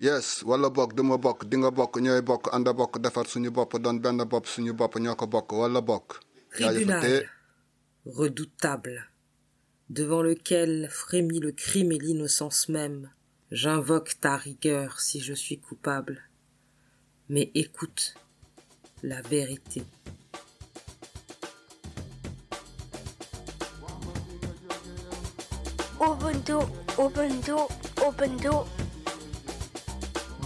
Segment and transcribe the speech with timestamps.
[0.00, 3.72] yes wala bokk duma bokk di nga bokk ñooy bokk ànd bokk defar suñu bopp
[3.82, 6.08] doon benn bopp suñu bopp ñoo ko bokk wala bokk
[6.50, 7.22] Tribunal
[8.06, 9.04] redoutable,
[9.88, 13.10] devant lequel frémit le crime et l'innocence même,
[13.50, 16.22] j'invoque ta rigueur si je suis coupable.
[17.28, 18.14] Mais écoute
[19.02, 19.82] la vérité.
[26.00, 26.64] Ubuntu,
[26.98, 27.52] Ubuntu,
[28.06, 28.79] Ubuntu.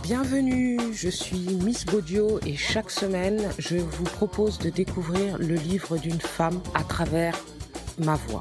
[0.04, 5.96] Bienvenue, je suis Miss Baudio et chaque semaine, je vous propose de découvrir le livre
[5.96, 7.34] d'une femme à travers
[7.96, 8.40] ma voix.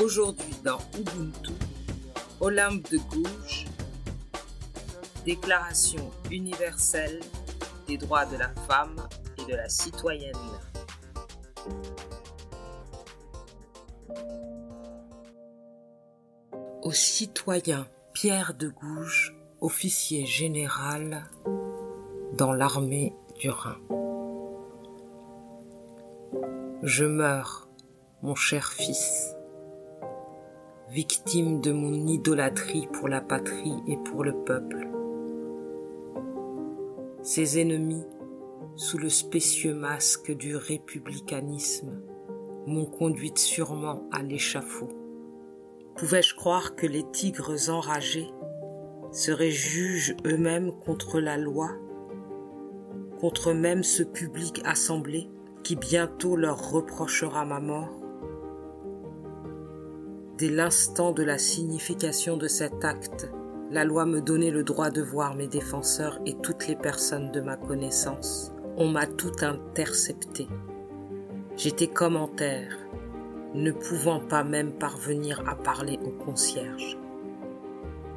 [0.00, 1.50] Aujourd'hui dans Ubuntu,
[2.38, 3.64] Olympe de Gouges,
[5.26, 7.18] Déclaration universelle
[7.88, 9.04] des droits de la femme
[9.36, 10.30] et de la citoyenne.
[16.84, 21.24] Au citoyen Pierre de Gouges, officier général
[22.36, 23.78] dans l'armée du Rhin.
[26.82, 27.70] Je meurs,
[28.22, 29.34] mon cher fils,
[30.90, 34.86] victime de mon idolâtrie pour la patrie et pour le peuple.
[37.22, 38.04] Ses ennemis,
[38.76, 42.02] sous le spécieux masque du républicanisme,
[42.66, 45.03] m'ont conduite sûrement à l'échafaud.
[45.96, 48.28] Pouvais-je croire que les tigres enragés
[49.12, 51.70] seraient juges eux-mêmes contre la loi,
[53.20, 55.30] contre même ce public assemblé
[55.62, 58.00] qui bientôt leur reprochera ma mort?
[60.36, 63.30] Dès l'instant de la signification de cet acte,
[63.70, 67.40] la loi me donnait le droit de voir mes défenseurs et toutes les personnes de
[67.40, 68.52] ma connaissance.
[68.76, 70.48] On m'a tout intercepté.
[71.56, 72.76] J'étais comme en terre,
[73.54, 76.98] ne pouvant pas même parvenir à parler au concierge.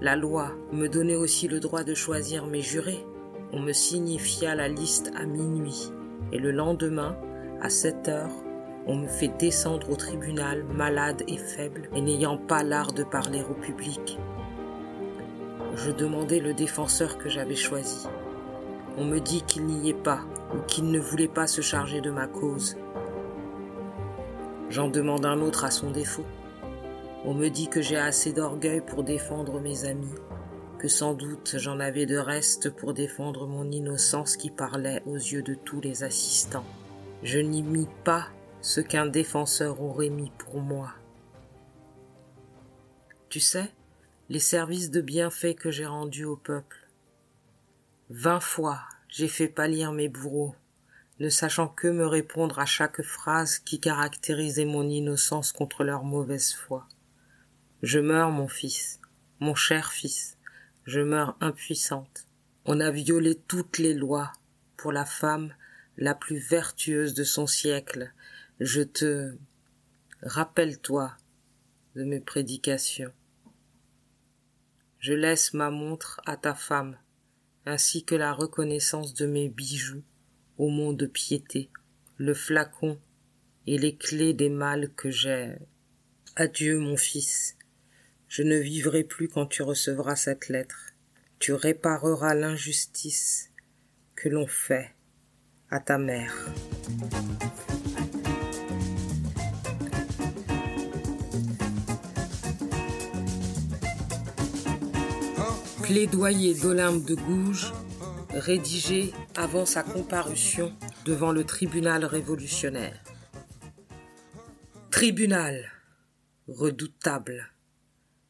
[0.02, 3.06] La loi me donnait aussi le droit de choisir mes jurés.
[3.54, 5.92] On me signifia la liste à minuit
[6.32, 7.16] et le lendemain,
[7.62, 8.44] à 7 heures,
[8.86, 13.44] on me fait descendre au tribunal malade et faible et n'ayant pas l'art de parler
[13.50, 14.18] au public.
[15.76, 18.08] Je demandai le défenseur que j'avais choisi.
[18.98, 20.22] On me dit qu'il n'y est pas
[20.56, 22.78] ou qu'il ne voulait pas se charger de ma cause.
[24.70, 26.26] J'en demande un autre à son défaut.
[27.26, 30.16] On me dit que j'ai assez d'orgueil pour défendre mes amis,
[30.78, 35.42] que sans doute j'en avais de reste pour défendre mon innocence qui parlait aux yeux
[35.42, 36.66] de tous les assistants.
[37.24, 38.28] Je n'y mis pas
[38.62, 40.94] ce qu'un défenseur aurait mis pour moi.
[43.30, 43.72] Tu sais,
[44.30, 46.90] les services de bienfaits que j'ai rendus au peuple.
[48.10, 48.80] Vingt fois
[49.10, 50.54] j'ai fait pâlir mes bourreaux,
[51.20, 56.54] ne sachant que me répondre à chaque phrase qui caractérisait mon innocence contre leur mauvaise
[56.54, 56.88] foi.
[57.82, 59.00] Je meurs, mon fils,
[59.40, 60.38] mon cher fils,
[60.86, 62.28] je meurs impuissante.
[62.66, 64.32] On a violé toutes les lois
[64.78, 65.54] pour la femme
[65.98, 68.14] la plus vertueuse de son siècle.
[68.60, 69.36] Je te
[70.22, 71.16] rappelle-toi
[71.96, 73.14] de mes prédications.
[75.00, 76.98] Je laisse ma montre à ta femme,
[77.66, 80.04] ainsi que la reconnaissance de mes bijoux
[80.58, 81.70] au mont de piété,
[82.18, 83.00] le flacon
[83.66, 85.56] et les clés des mâles que j'ai.
[86.36, 87.58] Adieu, mon fils.
[88.28, 90.94] Je ne vivrai plus quand tu recevras cette lettre.
[91.40, 93.52] Tu répareras l'injustice
[94.16, 94.94] que l'on fait
[95.70, 96.34] à ta mère.
[105.84, 107.72] Plaidoyer d'Olympe de Gouges,
[108.30, 110.74] rédigé avant sa comparution
[111.06, 113.02] devant le tribunal révolutionnaire.
[114.92, 115.72] Tribunal
[116.48, 117.52] redoutable,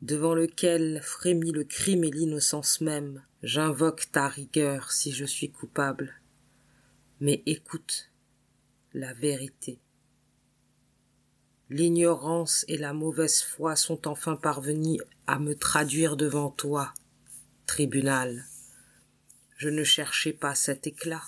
[0.01, 6.13] devant lequel frémit le crime et l'innocence même, j'invoque ta rigueur si je suis coupable.
[7.19, 8.11] Mais écoute
[8.93, 9.79] la vérité.
[11.69, 16.93] L'ignorance et la mauvaise foi sont enfin parvenues à me traduire devant toi,
[17.65, 18.45] tribunal.
[19.57, 21.23] Je ne cherchais pas cet éclat.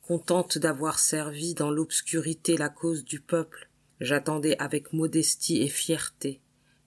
[0.00, 3.68] Contente d'avoir servi dans l'obscurité la cause du peuple,
[4.00, 6.40] j'attendais avec modestie et fierté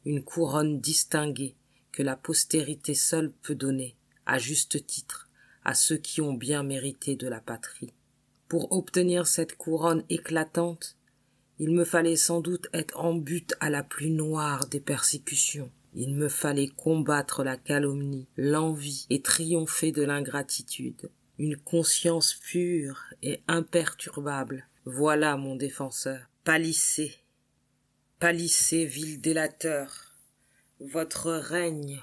[0.06, 1.56] une couronne distinguée
[1.92, 5.30] que la postérité seule peut donner, à juste titre,
[5.64, 7.94] à ceux qui ont bien mérité de la patrie.
[8.48, 10.98] Pour obtenir cette couronne éclatante,
[11.60, 15.70] il me fallait sans doute être en but à la plus noire des persécutions.
[15.94, 21.10] Il me fallait combattre la calomnie, l'envie et triompher de l'ingratitude.
[21.38, 24.68] Une conscience pure et imperturbable.
[24.86, 26.30] Voilà mon défenseur.
[26.44, 27.16] Pâlissez.
[28.20, 30.10] Pâlissez, ville délateur,
[30.80, 32.02] votre règne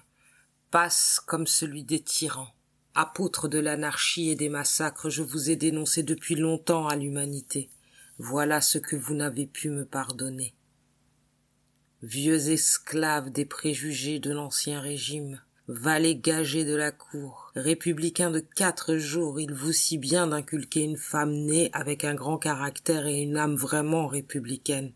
[0.71, 2.55] passe comme celui des tyrans.
[2.95, 7.71] Apôtre de l'anarchie et des massacres, je vous ai dénoncé depuis longtemps à l'humanité.
[8.19, 10.55] Voilà ce que vous n'avez pu me pardonner.
[12.07, 18.97] Vieux esclaves des préjugés de l'ancien régime, valets gagés de la cour, républicains de quatre
[18.97, 23.37] jours, il vous si bien d'inculquer une femme née avec un grand caractère et une
[23.37, 24.93] âme vraiment républicaine.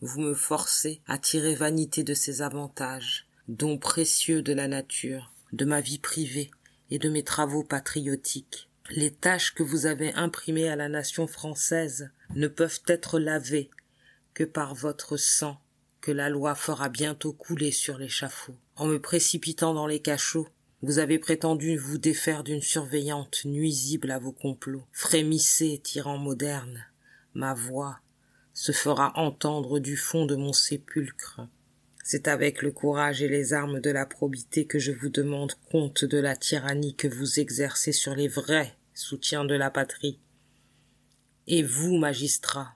[0.00, 5.66] Vous me forcez à tirer vanité de ces avantages, dons précieux de la nature, de
[5.66, 6.50] ma vie privée
[6.90, 8.70] et de mes travaux patriotiques.
[8.88, 13.68] Les tâches que vous avez imprimées à la nation française ne peuvent être lavées
[14.32, 15.60] que par votre sang
[16.04, 18.54] que la loi fera bientôt couler sur l'échafaud.
[18.76, 20.46] En me précipitant dans les cachots,
[20.82, 24.84] vous avez prétendu vous défaire d'une surveillante nuisible à vos complots.
[24.92, 26.84] Frémissez, tyran moderne.
[27.32, 28.00] Ma voix
[28.52, 31.40] se fera entendre du fond de mon sépulcre.
[32.04, 36.04] C'est avec le courage et les armes de la probité que je vous demande compte
[36.04, 40.20] de la tyrannie que vous exercez sur les vrais soutiens de la patrie.
[41.46, 42.74] Et vous, magistrats,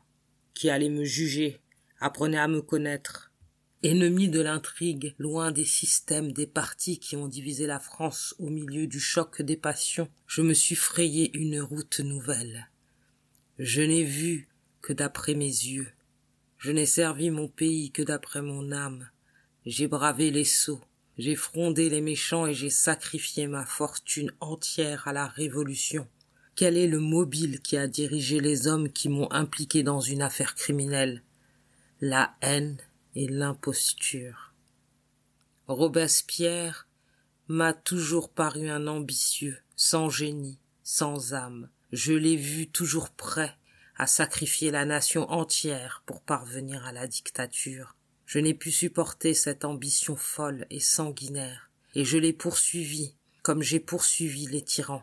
[0.54, 1.60] qui allez me juger,
[2.00, 3.32] apprenez à me connaître.
[3.82, 8.88] Ennemi de l'intrigue, loin des systèmes des partis qui ont divisé la France au milieu
[8.88, 12.68] du choc des passions, je me suis frayé une route nouvelle.
[13.58, 14.48] Je n'ai vu
[14.82, 15.88] que d'après mes yeux.
[16.58, 19.08] Je n'ai servi mon pays que d'après mon âme.
[19.64, 20.80] J'ai bravé les sots,
[21.18, 26.08] j'ai frondé les méchants et j'ai sacrifié ma fortune entière à la révolution.
[26.56, 30.56] Quel est le mobile qui a dirigé les hommes qui m'ont impliqué dans une affaire
[30.56, 31.22] criminelle?
[32.00, 32.78] La haine
[33.16, 34.54] et l'imposture.
[35.66, 36.86] Robespierre
[37.48, 41.68] m'a toujours paru un ambitieux, sans génie, sans âme.
[41.90, 43.52] Je l'ai vu toujours prêt
[43.96, 47.96] à sacrifier la nation entière pour parvenir à la dictature.
[48.26, 53.80] Je n'ai pu supporter cette ambition folle et sanguinaire, et je l'ai poursuivi comme j'ai
[53.80, 55.02] poursuivi les tyrans.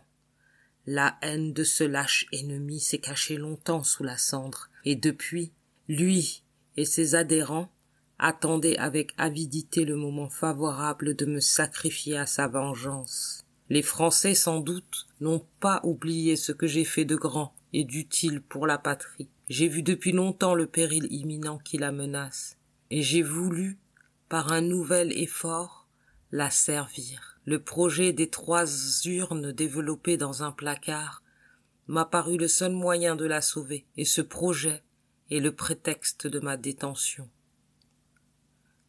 [0.85, 5.51] La haine de ce lâche ennemi s'est cachée longtemps sous la cendre, et depuis,
[5.89, 6.44] lui
[6.77, 7.71] et ses adhérents
[8.19, 13.43] attendaient avec avidité le moment favorable de me sacrifier à sa vengeance.
[13.69, 18.41] Les Français, sans doute, n'ont pas oublié ce que j'ai fait de grand et d'utile
[18.41, 19.27] pour la patrie.
[19.49, 22.57] J'ai vu depuis longtemps le péril imminent qui la menace
[22.91, 23.77] et j'ai voulu,
[24.29, 25.87] par un nouvel effort,
[26.31, 27.39] la servir.
[27.45, 28.65] Le projet des trois
[29.05, 31.21] urnes développées dans un placard
[31.87, 34.81] m'a paru le seul moyen de la sauver, et ce projet
[35.31, 37.29] est le prétexte de ma détention.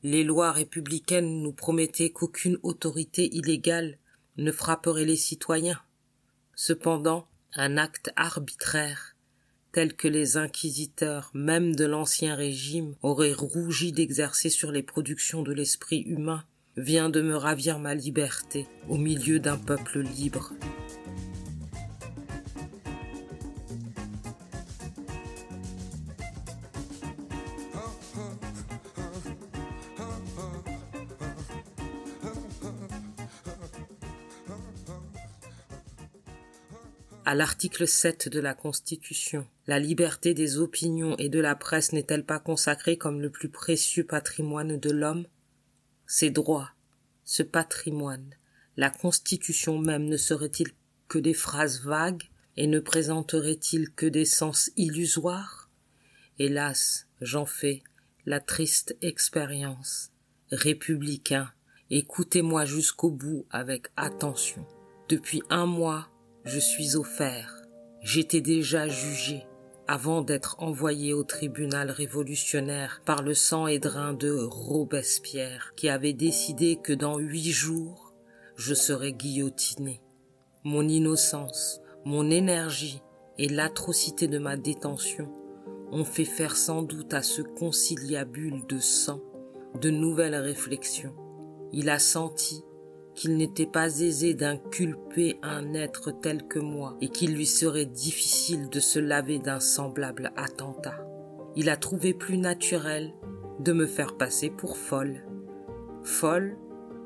[0.03, 3.99] Les lois républicaines nous promettaient qu'aucune autorité illégale
[4.37, 5.81] ne frapperait les citoyens.
[6.55, 9.17] Cependant, un acte arbitraire
[9.77, 15.53] tels que les inquisiteurs même de l'ancien régime auraient rougi d'exercer sur les productions de
[15.53, 16.45] l'esprit humain,
[16.79, 20.55] vient de me ravir ma liberté au milieu d'un peuple libre.
[37.27, 39.49] À l'article 7 de la Constitution.
[39.67, 44.05] La liberté des opinions et de la presse n'est-elle pas consacrée comme le plus précieux
[44.05, 45.27] patrimoine de l'homme?
[46.07, 46.71] Ces droits,
[47.25, 48.31] ce patrimoine,
[48.77, 50.69] la Constitution même ne serait-il
[51.09, 52.23] que des phrases vagues
[52.57, 55.69] et ne présenterait-il que des sens illusoires?
[56.39, 57.83] Hélas, j'en fais
[58.25, 60.13] la triste expérience.
[60.53, 61.51] Républicain,
[61.91, 64.65] écoutez-moi jusqu'au bout avec attention.
[65.09, 66.09] Depuis un mois,
[66.47, 67.63] je suis au fer.
[68.03, 69.45] J'étais déjà jugé
[69.89, 76.13] avant d'être envoyé au tribunal révolutionnaire par le sang et drain de Robespierre, qui avait
[76.13, 78.15] décidé que dans huit jours,
[78.57, 80.01] je serais guillotiné.
[80.65, 83.03] Mon innocence, mon énergie
[83.39, 85.29] et l'atrocité de ma détention
[85.91, 89.21] ont fait faire sans doute à ce conciliabule de sang
[89.81, 91.15] de nouvelles réflexions.
[91.73, 92.63] Il a senti
[93.17, 98.69] qu'il n'était pas aisé d'inculper un être tel que moi et qu'il lui serait difficile
[98.69, 101.05] de se laver d'un semblable attentat.
[101.57, 103.13] Il a trouvé plus naturel
[103.59, 105.25] de me faire passer pour folle.
[106.05, 106.57] Folle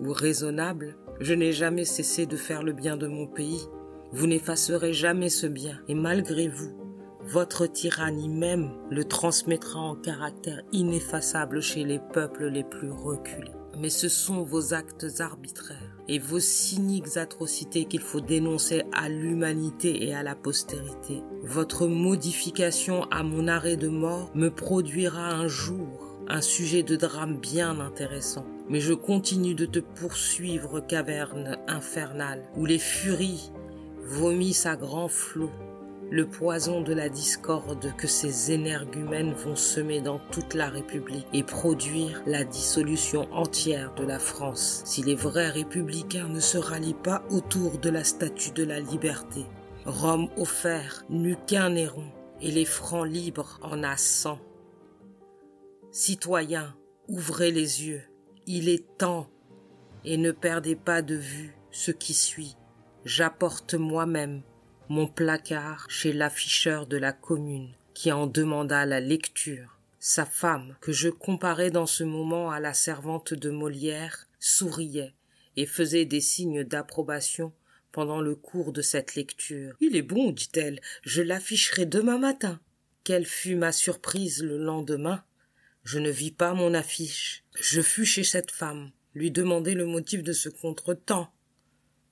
[0.00, 3.62] ou raisonnable, je n'ai jamais cessé de faire le bien de mon pays.
[4.12, 6.76] Vous n'effacerez jamais ce bien et malgré vous,
[7.23, 13.90] votre tyrannie même le transmettra en caractère ineffaçable chez les peuples les plus reculés mais
[13.90, 20.12] ce sont vos actes arbitraires et vos cyniques atrocités qu'il faut dénoncer à l'humanité et
[20.12, 21.23] à la postérité.
[21.45, 27.38] Votre modification à mon arrêt de mort me produira un jour un sujet de drame
[27.38, 28.47] bien intéressant.
[28.69, 33.50] Mais je continue de te poursuivre, caverne infernale, où les furies
[34.05, 35.50] vomissent à grands flots
[36.11, 41.45] le poison de la discorde que ces énergumènes vont semer dans toute la République et
[41.45, 47.23] produire la dissolution entière de la France si les vrais républicains ne se rallient pas
[47.31, 49.47] autour de la statue de la liberté.
[49.87, 54.40] Rome offert n'eut qu'un Néron et les francs libres en a cent.
[55.93, 56.75] Citoyens,
[57.09, 58.02] ouvrez les yeux,
[58.47, 59.29] il est temps,
[60.05, 62.57] et ne perdez pas de vue ce qui suit.
[63.05, 64.43] J'apporte moi-même
[64.90, 69.78] mon placard chez l'afficheur de la commune, qui en demanda la lecture.
[70.00, 75.14] Sa femme, que je comparais dans ce moment à la servante de Molière, souriait
[75.56, 77.52] et faisait des signes d'approbation
[77.92, 79.76] pendant le cours de cette lecture.
[79.80, 82.59] Il est bon, dit-elle, je l'afficherai demain matin.
[83.04, 85.23] Quelle fut ma surprise le lendemain.
[85.85, 87.44] Je ne vis pas mon affiche.
[87.54, 91.32] Je fus chez cette femme, lui demander le motif de ce contretemps.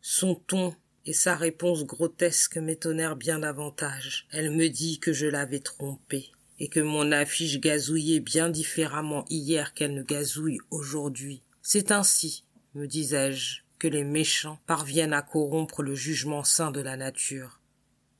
[0.01, 0.77] Son ton
[1.09, 4.27] et sa réponse grotesque m'étonnèrent bien davantage.
[4.31, 9.73] Elle me dit que je l'avais trompée, et que mon affiche gazouillait bien différemment hier
[9.73, 11.43] qu'elle ne gazouille aujourd'hui.
[11.63, 16.99] C'est ainsi, me disais-je, que les méchants parviennent à corrompre le jugement saint de la
[16.99, 17.63] nature.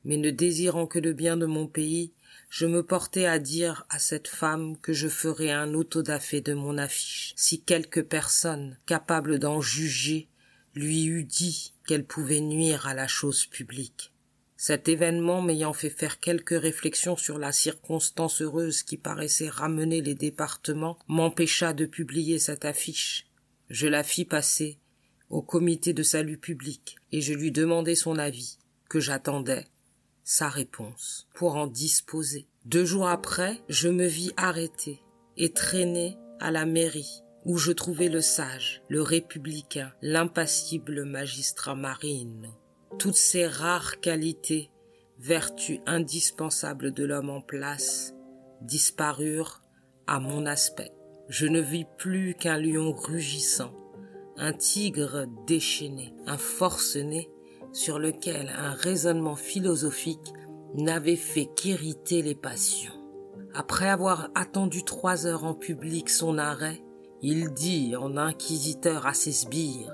[0.03, 2.11] Mais ne désirant que le bien de mon pays,
[2.49, 6.79] je me portais à dire à cette femme que je ferais un autodafé de mon
[6.79, 10.27] affiche, si quelque personne capable d'en juger
[10.79, 14.13] lui eût dit qu'elle pouvait nuire à la chose publique.
[14.55, 20.15] Cet événement m'ayant fait faire quelques réflexions sur la circonstance heureuse qui paraissait ramener les
[20.15, 23.27] départements m'empêcha de publier cette affiche.
[23.69, 24.79] Je la fis passer
[25.29, 28.57] au comité de salut public et je lui demandai son avis,
[28.89, 29.67] que j'attendais
[30.23, 32.47] sa réponse pour en disposer.
[32.65, 35.01] Deux jours après, je me vis arrêté
[35.37, 42.51] et traîné à la mairie où je trouvais le sage, le républicain, l'impassible magistrat marine.
[42.99, 44.69] Toutes ces rares qualités,
[45.17, 48.13] vertus indispensables de l'homme en place,
[48.61, 49.63] disparurent
[50.05, 50.93] à mon aspect.
[51.27, 53.73] Je ne vis plus qu'un lion rugissant,
[54.37, 57.31] un tigre déchaîné, un forcené
[57.73, 60.33] sur lequel un raisonnement philosophique
[60.75, 62.93] n'avait fait qu'irriter les passions.
[63.55, 66.83] Après avoir attendu trois heures en public son arrêt,
[67.21, 69.93] il dit en inquisiteur à ses sbires,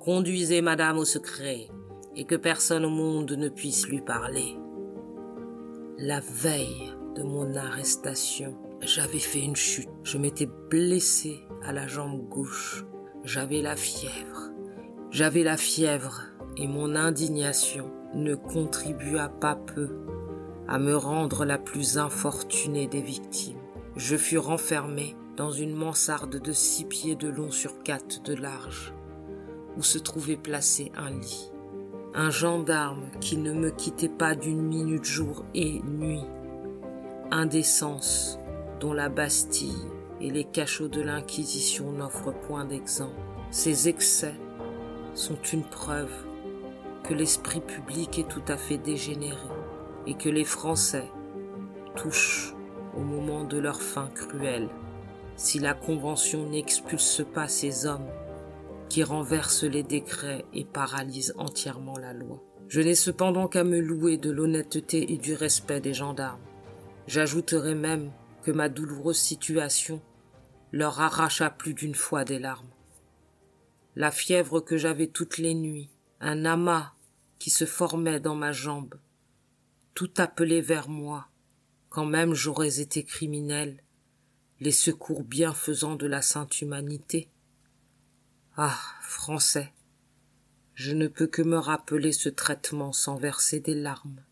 [0.00, 1.68] Conduisez madame au secret,
[2.14, 4.56] et que personne au monde ne puisse lui parler.
[5.98, 9.88] La veille de mon arrestation, j'avais fait une chute.
[10.04, 12.84] Je m'étais blessé à la jambe gauche.
[13.24, 14.50] J'avais la fièvre.
[15.10, 16.22] J'avais la fièvre
[16.56, 19.88] et mon indignation ne contribua pas peu
[20.68, 23.58] à me rendre la plus infortunée des victimes.
[23.96, 28.94] Je fus renfermé dans une mansarde de six pieds de long sur quatre de large,
[29.76, 31.52] où se trouvait placé un lit.
[32.14, 36.24] Un gendarme qui ne me quittait pas d'une minute jour et nuit.
[37.30, 38.38] Indécence
[38.80, 39.86] dont la Bastille
[40.22, 43.12] et les cachots de l'Inquisition n'offrent point d'exemple.
[43.50, 44.34] Ces excès
[45.12, 46.12] sont une preuve
[47.04, 49.36] que l'esprit public est tout à fait dégénéré
[50.06, 51.10] et que les Français
[51.94, 52.54] touchent
[52.96, 54.70] au moment de leur fin cruelle
[55.36, 58.08] si la Convention n'expulse pas ces hommes
[58.88, 62.42] qui renversent les décrets et paralysent entièrement la loi.
[62.68, 66.40] Je n'ai cependant qu'à me louer de l'honnêteté et du respect des gendarmes.
[67.06, 68.10] J'ajouterai même
[68.42, 70.00] que ma douloureuse situation
[70.72, 72.70] leur arracha plus d'une fois des larmes.
[73.94, 75.90] La fièvre que j'avais toutes les nuits,
[76.20, 76.92] un amas
[77.38, 78.94] qui se formait dans ma jambe,
[79.94, 81.28] tout appelait vers moi,
[81.88, 83.82] quand même j'aurais été criminel,
[84.58, 87.28] les secours bienfaisants de la sainte humanité.
[88.56, 89.74] Ah, Français,
[90.72, 94.24] je ne peux que me rappeler ce traitement sans verser des larmes.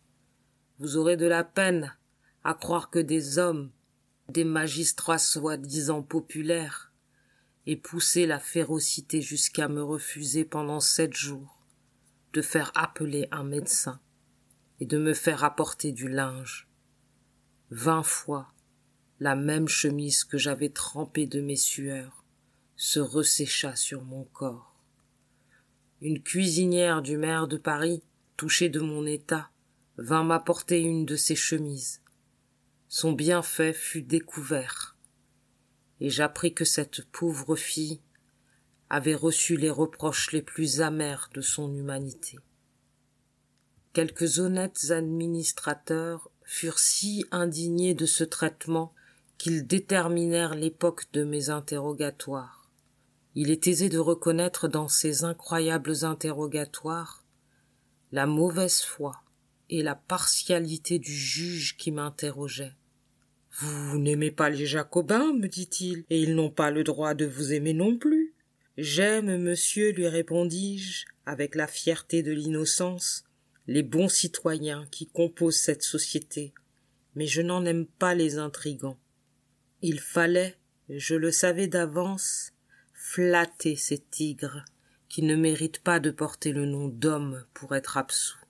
[0.78, 1.95] Vous aurez de la peine
[2.43, 3.71] à croire que des hommes,
[4.31, 6.90] des magistrats soi-disant populaires,
[7.66, 11.61] aient poussé la férocité jusqu'à me refuser pendant sept jours
[12.33, 14.00] de faire appeler un médecin
[14.81, 16.66] et de me faire apporter du linge.
[17.71, 18.53] Vingt fois,
[19.21, 22.25] la même chemise que j'avais trempée de mes sueurs
[22.76, 24.75] se ressécha sur mon corps.
[26.00, 28.02] Une cuisinière du maire de Paris,
[28.37, 29.50] touchée de mon état,
[29.97, 32.02] vint m'apporter une de ses chemises.
[32.88, 34.97] Son bienfait fut découvert,
[36.00, 38.00] et j'appris que cette pauvre fille
[38.90, 42.38] avait reçu les reproches les plus amers de son humanité.
[43.92, 48.92] Quelques honnêtes administrateurs furent si indignés de ce traitement
[49.38, 52.71] qu'ils déterminèrent l'époque de mes interrogatoires.
[53.35, 57.25] Il est aisé de reconnaître dans ces incroyables interrogatoires
[58.12, 59.25] la mauvaise foi
[59.71, 62.76] et la partialité du juge qui m'interrogeait.
[63.59, 67.53] Vous n'aimez pas les Jacobins, me dit-il, et ils n'ont pas le droit de vous
[67.53, 68.35] aimer non plus.
[68.76, 73.25] J'aime, monsieur, lui répondis-je, avec la fierté de l'innocence,
[73.67, 76.53] les bons citoyens qui composent cette société,
[77.14, 78.99] mais je n'en aime pas les intrigants.
[79.87, 80.57] Il fallait,
[80.88, 82.55] je le savais d'avance,
[82.95, 84.64] flatter ces tigres
[85.11, 88.41] qui ne méritent pas de porter le nom d'homme pour être absous.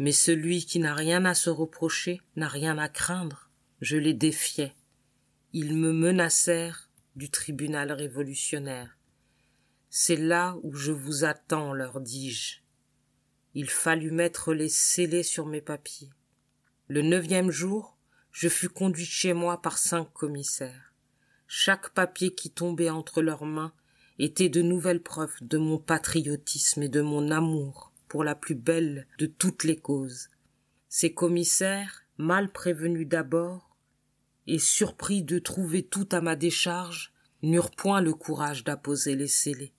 [0.00, 3.50] Mais celui qui n'a rien à se reprocher n'a rien à craindre.
[3.80, 4.74] Je les défiais.
[5.52, 8.98] Ils me menacèrent du tribunal révolutionnaire.
[9.90, 12.62] C'est là où je vous attends, leur dis-je.
[13.54, 16.10] Il fallut mettre les scellés sur mes papiers.
[16.88, 17.96] Le neuvième jour,
[18.32, 20.92] je fus conduit chez moi par cinq commissaires.
[21.46, 23.72] Chaque papier qui tombait entre leurs mains
[24.18, 29.06] était de nouvelles preuves de mon patriotisme et de mon amour pour la plus belle
[29.18, 30.30] de toutes les causes.
[30.88, 33.76] Ces commissaires, mal prévenus d'abord,
[34.46, 37.12] et surpris de trouver tout à ma décharge,
[37.42, 39.72] n'eurent point le courage d'apposer les scellés.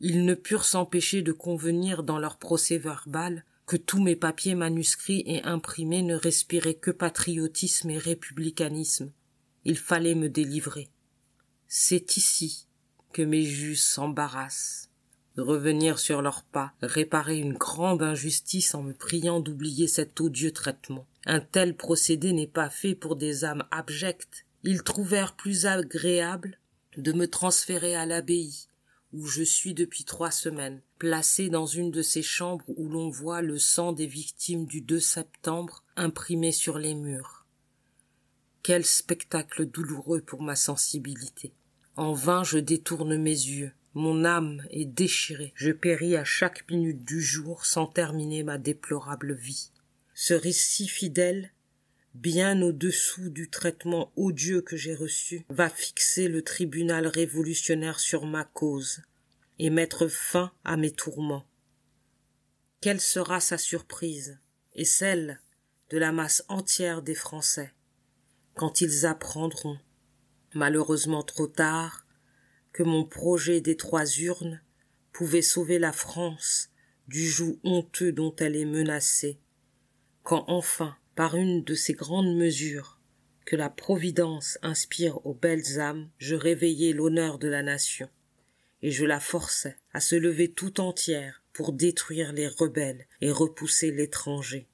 [0.00, 5.22] Ils ne purent s'empêcher de convenir dans leur procès verbal que tous mes papiers manuscrits
[5.26, 9.12] et imprimés ne respiraient que patriotisme et républicanisme.
[9.66, 10.88] Il fallait me délivrer.
[11.66, 12.66] C'est ici
[13.12, 14.88] que mes juges s'embarrassent.
[15.36, 21.06] Revenir sur leurs pas, réparer une grande injustice en me priant d'oublier cet odieux traitement.
[21.26, 24.46] Un tel procédé n'est pas fait pour des âmes abjectes.
[24.64, 26.58] Ils trouvèrent plus agréable
[26.96, 28.68] de me transférer à l'abbaye,
[29.12, 33.42] où je suis depuis trois semaines, placé dans une de ces chambres où l'on voit
[33.42, 37.46] le sang des victimes du 2 septembre imprimé sur les murs.
[38.62, 41.52] Quel spectacle douloureux pour ma sensibilité.
[41.96, 43.72] En vain je détourne mes yeux.
[43.94, 45.52] Mon âme est déchirée.
[45.54, 49.70] Je péris à chaque minute du jour sans terminer ma déplorable vie.
[50.14, 51.52] Ce récit fidèle,
[52.20, 58.44] bien au-dessous du traitement odieux que j'ai reçu, va fixer le tribunal révolutionnaire sur ma
[58.44, 59.02] cause
[59.60, 61.46] et mettre fin à mes tourments.
[62.80, 64.38] Quelle sera sa surprise
[64.74, 65.40] et celle
[65.90, 67.72] de la masse entière des Français
[68.54, 69.78] quand ils apprendront,
[70.52, 72.04] malheureusement trop tard,
[72.72, 74.60] que mon projet des trois urnes
[75.12, 76.70] pouvait sauver la France
[77.06, 79.38] du joug honteux dont elle est menacée,
[80.24, 82.96] quand enfin par une de ces grandes mesures
[83.44, 88.08] que la Providence inspire aux belles âmes, je réveillai l'honneur de la nation,
[88.82, 93.90] et je la forçai à se lever tout entière pour détruire les rebelles et repousser
[93.90, 94.68] l'étranger.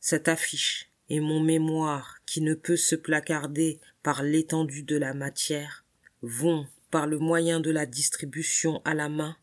[0.00, 5.84] Cette affiche et mon mémoire qui ne peut se placarder par l'étendue de la matière
[6.22, 9.36] vont, par le moyen de la distribution à la main,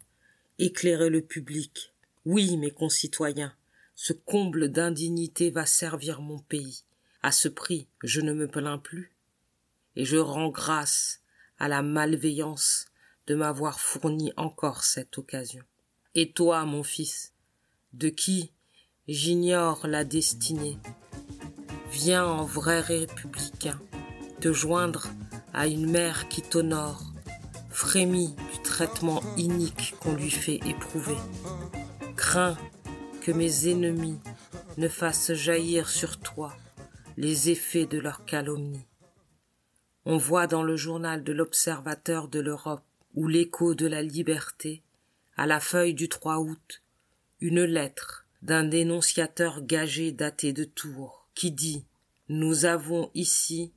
[0.60, 1.94] éclairer le public.
[2.26, 3.56] Oui, mes concitoyens,
[3.96, 6.84] ce comble d'indignité va servir mon pays.
[7.24, 9.16] À ce prix, je ne me plains plus.
[9.96, 11.22] Et je rends grâce
[11.58, 12.88] à la malveillance
[13.28, 15.64] de m'avoir fourni encore cette occasion.
[16.14, 17.34] Et toi, mon fils,
[17.94, 18.52] de qui
[19.08, 20.78] j'ignore la destinée,
[21.92, 23.80] viens en vrai républicain
[24.42, 25.08] te joindre
[25.54, 27.14] à une mère qui t'honore,
[27.70, 31.18] frémit du traitement inique qu'on lui fait éprouver.
[32.16, 32.58] Crains
[33.26, 34.20] que mes ennemis
[34.78, 36.56] ne fassent jaillir sur toi
[37.18, 38.86] les effets de leur calomnie.
[40.06, 42.86] On voit dans le journal de l'Observateur de l'Europe
[43.16, 44.84] ou l'écho de la liberté,
[45.38, 46.84] à la feuille du 3 août,
[47.40, 51.84] une lettre d'un dénonciateur gagé daté de Tours, qui dit
[52.30, 53.74] Nous avons ici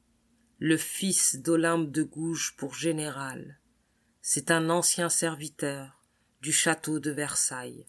[0.58, 3.58] le fils d'Olympe de Gouges pour général.
[4.20, 6.02] C'est un ancien serviteur
[6.42, 7.87] du château de Versailles.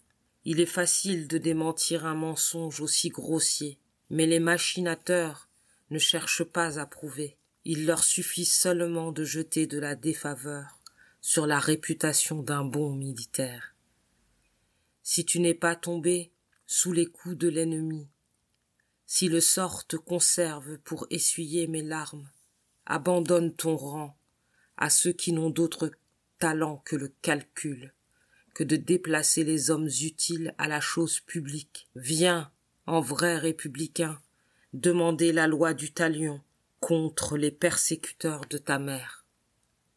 [0.52, 3.78] Il est facile de démentir un mensonge aussi grossier,
[4.10, 5.48] mais les machinateurs
[5.90, 7.36] ne cherchent pas à prouver.
[7.64, 10.80] Il leur suffit seulement de jeter de la défaveur
[11.20, 13.76] sur la réputation d'un bon militaire.
[15.04, 16.32] Si tu n'es pas tombé
[16.66, 18.08] sous les coups de l'ennemi,
[19.06, 22.28] si le sort te conserve pour essuyer mes larmes,
[22.86, 24.18] abandonne ton rang
[24.76, 25.92] à ceux qui n'ont d'autre
[26.40, 27.94] talent que le calcul
[28.54, 31.88] que de déplacer les hommes utiles à la chose publique.
[31.94, 32.50] Viens,
[32.86, 34.20] en vrai républicain,
[34.72, 36.40] demander la loi du talion
[36.80, 39.24] contre les persécuteurs de ta mère.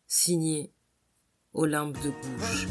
[0.08, 0.72] Signé
[1.54, 2.68] Olympe de Gouges.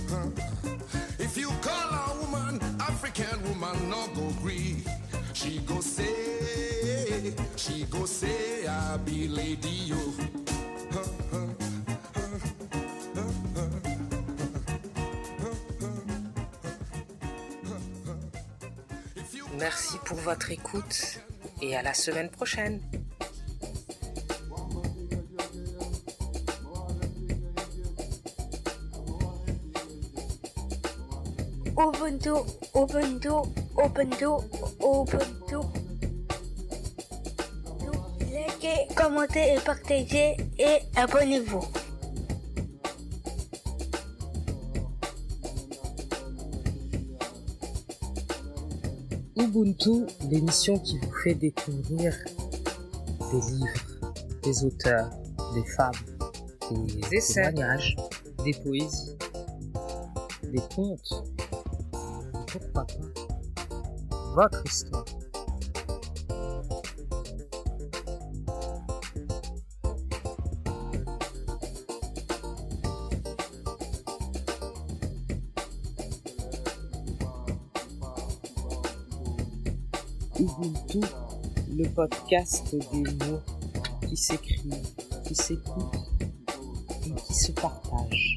[19.63, 21.21] Merci pour votre écoute
[21.61, 22.81] et à la semaine prochaine.
[31.79, 32.31] Ubuntu,
[32.75, 33.29] Ubuntu,
[33.79, 34.27] Ubuntu,
[34.81, 35.61] Ubuntu.
[38.33, 41.82] Likez, commentez et partagez et abonnez-vous.
[49.55, 52.17] Ubuntu, l'émission qui vous fait découvrir
[53.31, 54.03] des livres,
[54.43, 55.11] des auteurs,
[55.53, 55.93] des femmes,
[56.71, 57.53] des essais.
[57.53, 57.95] témoignages,
[58.45, 59.15] des poésies,
[60.45, 61.25] des contes,
[62.33, 62.87] pourquoi pas?
[64.35, 65.05] Votre histoire.
[81.95, 83.41] Podcast des mots
[84.09, 84.75] qui s'écrivent,
[85.25, 86.09] qui s'écoutent
[87.07, 88.37] et qui se partagent.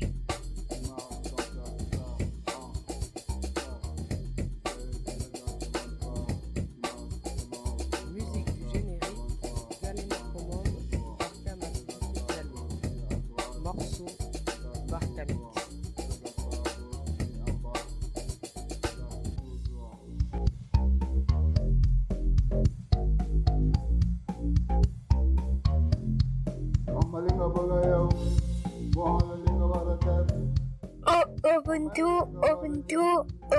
[31.86, 32.08] Ubuntu,
[32.42, 33.04] Ubuntu,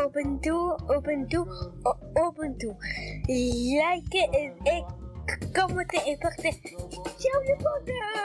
[0.02, 0.56] Ubuntu,
[0.90, 1.40] Ubuntu,
[1.86, 2.74] O- Ubuntu.
[3.28, 4.82] Likez et, et
[5.54, 6.60] commentez et partagez.
[7.18, 8.15] Ciao les potes Et